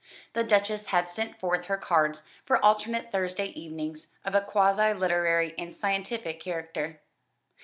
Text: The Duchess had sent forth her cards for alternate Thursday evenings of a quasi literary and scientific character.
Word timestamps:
The 0.33 0.43
Duchess 0.43 0.87
had 0.87 1.11
sent 1.11 1.39
forth 1.39 1.65
her 1.65 1.77
cards 1.77 2.23
for 2.43 2.57
alternate 2.65 3.11
Thursday 3.11 3.49
evenings 3.49 4.07
of 4.25 4.33
a 4.33 4.41
quasi 4.41 4.93
literary 4.95 5.53
and 5.59 5.75
scientific 5.75 6.39
character. 6.39 7.01